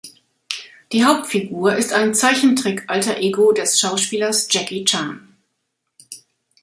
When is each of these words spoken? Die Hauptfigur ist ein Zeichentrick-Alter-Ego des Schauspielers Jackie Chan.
Die 0.93 1.05
Hauptfigur 1.05 1.75
ist 1.75 1.93
ein 1.93 2.15
Zeichentrick-Alter-Ego 2.15 3.51
des 3.51 3.79
Schauspielers 3.79 4.47
Jackie 4.49 4.83
Chan. 4.83 5.27